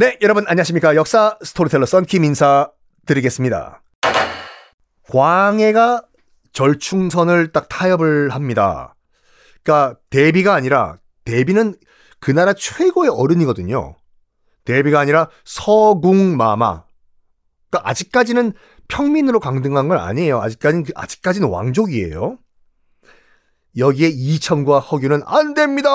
[0.00, 0.94] 네, 여러분 안녕하십니까.
[0.94, 2.70] 역사 스토리텔러 썬킴 인사
[3.04, 3.82] 드리겠습니다.
[5.10, 6.04] 광해가
[6.52, 8.94] 절충선을 딱 타협을 합니다.
[9.64, 11.74] 그러니까 대비가 아니라 대비는
[12.20, 13.96] 그 나라 최고의 어른이거든요.
[14.64, 16.84] 대비가 아니라 서궁마마.
[17.68, 18.52] 그러니까 아직까지는
[18.86, 20.40] 평민으로 강등한 건 아니에요.
[20.40, 22.38] 아직까지는 아직까지는 왕족이에요.
[23.76, 25.90] 여기에 이첨과 허균은 안 됩니다.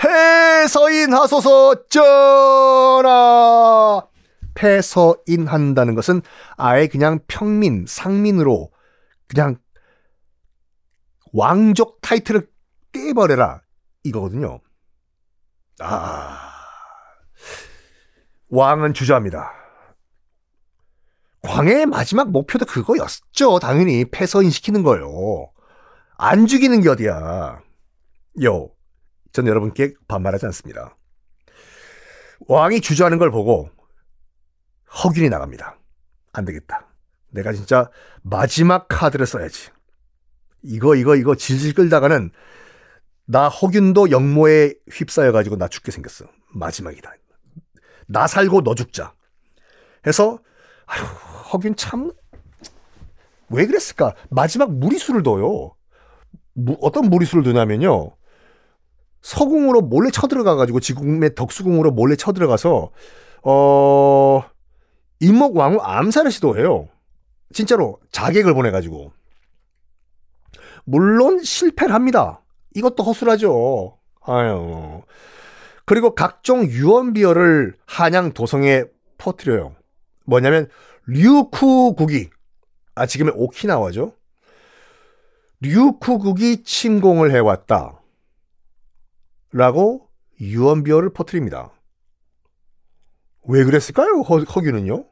[0.00, 4.06] 패서인하소서 전하.
[4.54, 6.22] 패서인한다는 것은
[6.56, 8.70] 아예 그냥 평민, 상민으로
[9.28, 9.56] 그냥
[11.32, 12.48] 왕족 타이틀을
[12.92, 13.62] 깨버려라
[14.04, 14.60] 이거거든요.
[15.80, 16.52] 아,
[18.48, 19.52] 왕은 주저합니다.
[21.42, 23.58] 광해의 마지막 목표도 그거였죠.
[23.60, 25.52] 당연히 패서인 시키는 거요.
[26.16, 27.60] 안 죽이는 게 어디야.
[28.42, 28.70] 요,
[29.32, 30.96] 전 여러분께 반말하지 않습니다.
[32.46, 33.70] 왕이 주저하는 걸 보고
[35.04, 35.78] 허균이 나갑니다.
[36.32, 36.86] 안 되겠다.
[37.30, 37.90] 내가 진짜
[38.22, 39.70] 마지막 카드를 써야지.
[40.62, 42.30] 이거, 이거, 이거 질질 끌다가는
[43.26, 46.26] 나 허균도 영모에 휩싸여가지고 나 죽게 생겼어.
[46.54, 47.12] 마지막이다.
[48.06, 49.14] 나 살고 너 죽자.
[50.06, 50.38] 해서,
[50.86, 51.04] 아휴,
[51.52, 52.10] 허균 참,
[53.50, 54.14] 왜 그랬을까?
[54.30, 55.74] 마지막 무리수를 둬요.
[56.54, 58.16] 무, 어떤 무리수를 두냐면요.
[59.22, 62.90] 서궁으로 몰래 쳐들어가가지고 지금의 덕수궁으로 몰래 쳐들어가서,
[63.42, 64.42] 어,
[65.20, 66.88] 임목 왕후 암살을 시도해요.
[67.52, 69.12] 진짜로 자객을 보내가지고.
[70.84, 72.42] 물론 실패를 합니다.
[72.74, 73.98] 이것도 허술하죠.
[74.22, 75.02] 아유.
[75.84, 78.84] 그리고 각종 유언비어를 한양 도성에
[79.16, 79.74] 퍼뜨려요.
[80.26, 80.68] 뭐냐면
[81.06, 82.28] 류쿠국이
[82.94, 84.12] 아 지금의 오키나와죠.
[85.60, 87.97] 류쿠국이 침공을 해왔다.
[89.52, 90.08] 라고
[90.40, 91.72] 유언비어를 퍼뜨립니다.
[93.44, 94.20] 왜 그랬을까요?
[94.20, 95.06] 허, 허균은요?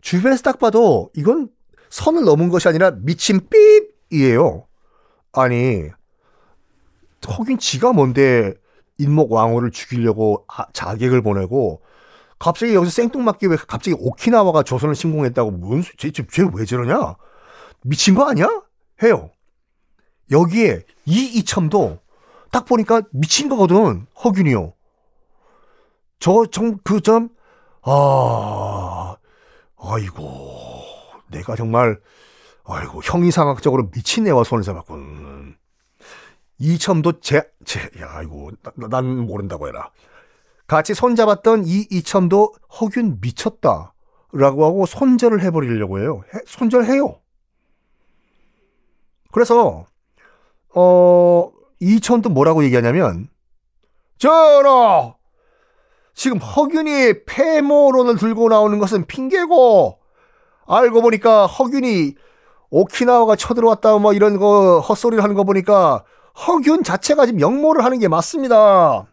[0.00, 1.48] 주변에서 딱 봐도 이건
[1.90, 3.40] 선을 넘은 것이 아니라 미친
[4.10, 4.66] 삐이에요.
[5.32, 5.88] 아니
[7.26, 8.54] 허균 지가 뭔데
[8.98, 11.82] 인목 왕후를 죽이려고 자객을 보내고
[12.38, 17.16] 갑자기 여기서 생뚱맞게 왜 갑자기 오키나와가 조선을 침공했다고 뭔 쟤쟤왜 저러냐?
[17.82, 18.46] 미친 거 아니야?
[19.02, 19.30] 해요.
[20.30, 21.98] 여기에 이 이첨도
[22.54, 24.06] 딱 보니까 미친 거거든.
[24.22, 24.74] 허균이요.
[26.20, 27.30] 저, 정, 그 점,
[27.82, 29.16] 아,
[29.76, 30.22] 아이고,
[31.32, 32.00] 내가 정말,
[32.62, 35.56] 아이고, 형이상학적으로 미친 애와 손을 잡았군.
[36.58, 39.90] 이첨도 제, 제, 야, 아이고, 나, 난 모른다고 해라.
[40.68, 43.94] 같이 손잡았던 이 이첨도 허균 미쳤다.
[44.32, 46.22] 라고 하고 손절을 해버리려고 해요.
[46.32, 47.20] 해, 손절해요.
[49.32, 49.86] 그래서,
[50.72, 51.50] 어,
[51.84, 53.28] 이천도 뭐라고 얘기하냐면,
[54.18, 55.14] 전하!
[56.14, 59.98] 지금 허균이 폐모론을 들고 나오는 것은 핑계고,
[60.66, 62.14] 알고 보니까 허균이
[62.70, 66.02] 오키나와가 쳐들어왔다 뭐 이런 거 헛소리를 하는 거 보니까
[66.46, 69.06] 허균 자체가 지금 역모를 하는 게 맞습니다.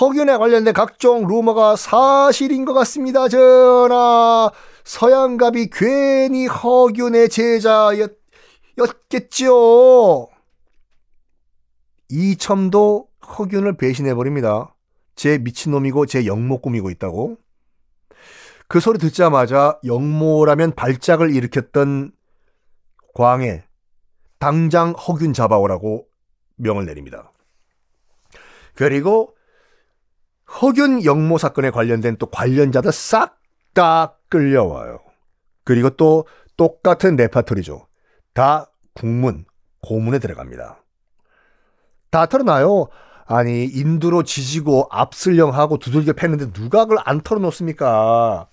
[0.00, 3.28] 허균에 관련된 각종 루머가 사실인 것 같습니다.
[3.28, 4.50] 전하,
[4.84, 8.16] 서양갑이 괜히 허균의 제자였겠죠.
[12.08, 13.08] 이첨도
[13.38, 14.74] 허균을 배신해버립니다.
[15.14, 17.38] 제 미친놈이고 제 영모 꾸미고 있다고.
[18.68, 22.12] 그 소리 듣자마자 영모라면 발작을 일으켰던
[23.14, 23.64] 광해
[24.38, 26.06] 당장 허균 잡아오라고
[26.56, 27.32] 명을 내립니다.
[28.74, 29.34] 그리고
[30.60, 33.36] 허균 영모 사건에 관련된 또 관련자들 싹
[33.76, 35.00] 다 끌려와요.
[35.62, 36.26] 그리고 또
[36.56, 37.86] 똑같은 레파토리죠.
[38.32, 39.44] 다 국문,
[39.82, 40.82] 고문에 들어갑니다.
[42.16, 42.86] 다 털어놔요.
[43.26, 48.46] 아니 인두로 지지고 압슬령하고 두들겨 팼는데 누가 그걸 안 털어놓습니까?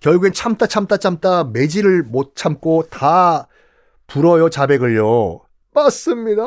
[0.00, 3.46] 결국엔 참다 참다 참다 매질을 못 참고 다
[4.06, 5.40] 불어요 자백을요.
[5.74, 6.42] 맞습니다.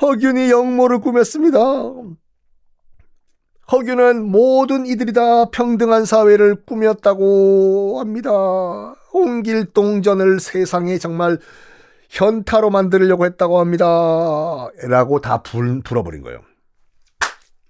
[0.00, 1.60] 허균이 영모를 꾸몄습니다.
[3.70, 8.32] 허균은 모든 이들이 다 평등한 사회를 꾸몄다고 합니다.
[9.12, 11.38] 홍길동전을 세상에 정말
[12.12, 13.86] 현타로 만들려고 했다고 합니다.
[14.82, 16.42] 라고 다 불, 불어버린 거예요.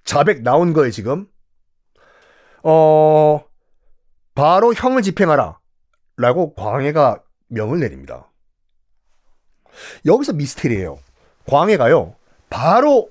[0.05, 1.29] 자백 나온 거예요, 지금.
[2.65, 3.45] 어,
[4.35, 5.59] 바로 형을 집행하라.
[6.17, 8.31] 라고 광해가 명을 내립니다.
[10.05, 10.99] 여기서 미스테리예요.
[11.47, 12.17] 광해가요.
[12.51, 13.11] 바로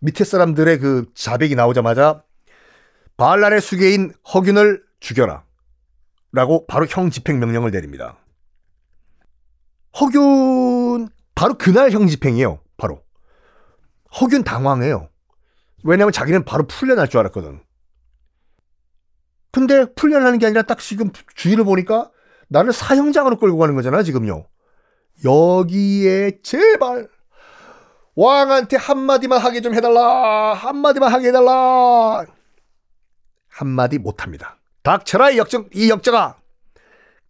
[0.00, 2.24] 밑에 사람들의 그 자백이 나오자마자
[3.16, 5.44] 바알란의 수계인 허균을 죽여라.
[6.32, 8.16] 라고 바로 형 집행 명령을 내립니다.
[10.00, 12.60] 허균 바로 그날 형 집행이에요.
[12.76, 13.02] 바로.
[14.20, 15.08] 허균 당황해요.
[15.84, 17.60] 왜냐면 자기는 바로 풀려날 줄 알았거든.
[19.52, 22.10] 근데 풀려나는 게 아니라 딱 지금 주의를 보니까
[22.48, 24.46] 나를 사형장으로 끌고 가는 거잖아, 지금요.
[25.24, 27.08] 여기에 제발
[28.16, 30.54] 왕한테 한마디만 하게 좀 해달라.
[30.54, 32.24] 한마디만 하게 해달라.
[33.48, 34.58] 한마디 못합니다.
[34.82, 36.36] 닥쳐라, 이 역적, 이 역적아!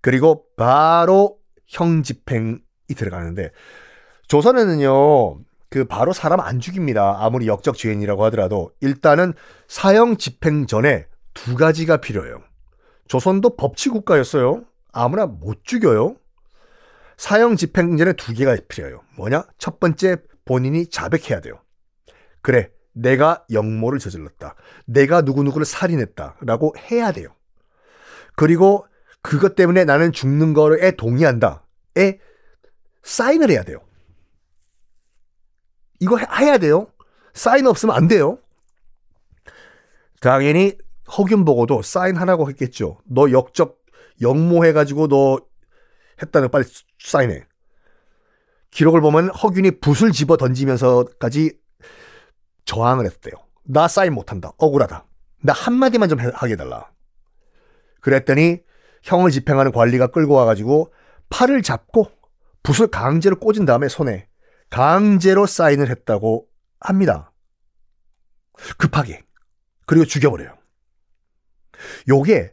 [0.01, 2.59] 그리고 바로 형 집행이
[2.97, 3.51] 들어가는데,
[4.29, 5.41] 조선에는요,
[5.71, 7.17] 그 바로 사람 안 죽입니다.
[7.19, 8.71] 아무리 역적 죄인이라고 하더라도.
[8.81, 9.35] 일단은
[9.67, 12.41] 사형 집행 전에 두 가지가 필요해요.
[13.09, 14.65] 조선도 법치 국가였어요.
[14.93, 16.17] 아무나 못 죽여요.
[17.17, 19.03] 사형 집행 전에 두 개가 필요해요.
[19.17, 19.45] 뭐냐?
[19.59, 21.61] 첫 번째, 본인이 자백해야 돼요.
[22.41, 24.55] 그래, 내가 역모를 저질렀다.
[24.87, 26.37] 내가 누구누구를 살인했다.
[26.43, 27.29] 라고 해야 돼요.
[28.37, 28.87] 그리고
[29.25, 31.67] 그것 때문에 나는 죽는 거에 동의한다.
[31.97, 32.19] 에
[33.03, 33.79] 사인을 해야 돼요.
[35.99, 36.89] 이거 해야 돼요.
[37.33, 38.39] 사인 없으면 안 돼요.
[40.21, 40.77] 당연히
[41.17, 42.99] 허균 보고도 사인하라고 했겠죠.
[43.05, 43.79] 너 역적
[44.21, 45.41] 역모해가지고 너
[46.21, 46.67] 했다는 빨리
[46.99, 47.47] 사인해.
[48.73, 51.59] 기록을 보면 허균이 붓을 집어 던지면서까지
[52.67, 53.33] 저항을 했대요.
[53.63, 54.53] 나 사인 못한다.
[54.59, 55.07] 억울하다.
[55.41, 56.91] 나 한마디만 좀 하게 해달라.
[58.01, 58.63] 그랬더니
[59.05, 60.93] 형을 집행하는 관리가 끌고 와가지고
[61.29, 62.11] 팔을 잡고
[62.63, 64.27] 붓을 강제로 꽂은 다음에 손에
[64.71, 66.47] 강제로 사인을 했다고
[66.81, 67.33] 합니다.
[68.79, 69.23] 급하게.
[69.87, 70.55] 그리고 죽여버려요.
[72.09, 72.53] 요게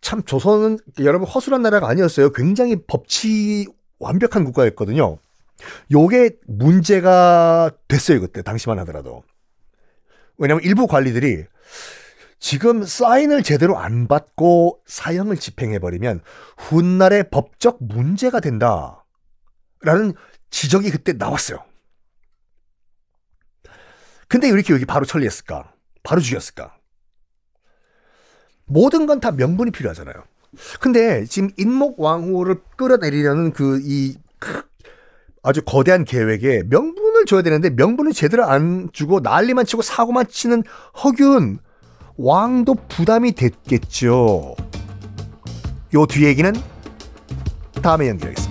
[0.00, 2.30] 참 조선은 여러분 허술한 나라가 아니었어요.
[2.30, 3.66] 굉장히 법치
[4.00, 5.18] 완벽한 국가였거든요.
[5.92, 8.42] 요게 문제가 됐어요, 그때.
[8.42, 9.22] 당시만 하더라도.
[10.36, 11.44] 왜냐면 일부 관리들이
[12.44, 16.20] 지금 사인을 제대로 안 받고 사형을 집행해버리면
[16.58, 19.06] 훗날에 법적 문제가 된다.
[19.80, 20.12] 라는
[20.50, 21.64] 지적이 그때 나왔어요.
[24.28, 25.72] 근데 왜 이렇게 여기 바로 처리했을까?
[26.02, 26.76] 바로 죽였을까?
[28.66, 30.14] 모든 건 다 명분이 필요하잖아요.
[30.80, 34.18] 근데 지금 인목왕후를 끌어내리려는 그 이
[35.42, 40.62] 아주 거대한 계획에 명분을 줘야 되는데 명분을 제대로 안 주고 난리만 치고 사고만 치는
[41.02, 41.58] 허균
[42.16, 44.54] 왕도 부담이 됐겠죠.
[45.94, 46.52] 요 뒤 얘기는
[47.82, 48.43] 다음에 연결하겠습니다.